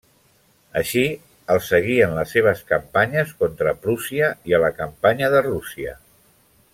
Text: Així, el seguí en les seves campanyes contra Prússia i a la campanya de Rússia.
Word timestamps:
Així, 0.79 1.03
el 1.55 1.61
seguí 1.65 1.97
en 2.05 2.15
les 2.21 2.33
seves 2.37 2.63
campanyes 2.73 3.35
contra 3.45 3.77
Prússia 3.85 4.31
i 4.53 4.57
a 4.61 4.65
la 4.67 4.75
campanya 4.83 5.31
de 5.37 5.47
Rússia. 5.51 5.95